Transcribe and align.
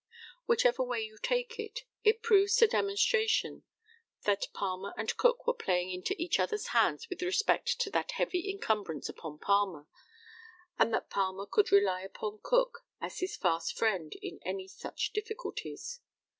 Whichever 0.47 0.81
way 0.83 1.01
you 1.01 1.19
take 1.21 1.59
it 1.59 1.81
it 2.03 2.23
proves 2.23 2.55
to 2.55 2.65
demonstration 2.65 3.61
that 4.23 4.47
Palmer 4.51 4.95
and 4.97 5.15
Cook 5.15 5.45
were 5.45 5.53
playing 5.53 5.91
into 5.91 6.15
each 6.19 6.39
other's 6.39 6.69
hands 6.69 7.07
with 7.07 7.21
respect 7.21 7.79
to 7.81 7.91
that 7.91 8.13
heavy 8.13 8.49
encumbrance 8.49 9.09
upon 9.09 9.37
Palmer, 9.37 9.85
and 10.79 10.91
that 10.91 11.11
Palmer 11.11 11.45
could 11.45 11.71
rely 11.71 12.01
upon 12.01 12.39
Cook 12.41 12.79
as 12.99 13.19
his 13.19 13.37
fast 13.37 13.77
friend 13.77 14.11
in 14.23 14.39
any 14.43 14.67
such 14.67 15.13
difficulties. 15.13 15.99